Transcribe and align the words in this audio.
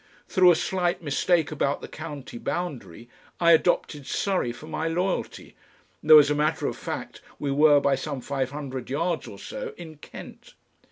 Through 0.27 0.49
a 0.49 0.55
slight 0.55 1.03
mistake 1.03 1.51
about 1.51 1.81
the 1.81 1.87
county 1.87 2.39
boundary 2.39 3.07
I 3.39 3.51
adopted 3.51 4.07
Surrey 4.07 4.51
for 4.51 4.65
my 4.65 4.87
loyalty, 4.87 5.55
though 6.01 6.17
as 6.17 6.31
a 6.31 6.33
matter 6.33 6.65
of 6.65 6.75
fact 6.75 7.21
we 7.37 7.51
were 7.51 7.79
by 7.79 7.93
some 7.93 8.19
five 8.19 8.49
hundred 8.49 8.89
yards 8.89 9.27
or 9.27 9.37
so 9.37 9.75
in 9.77 9.97
Kent. 9.97 10.55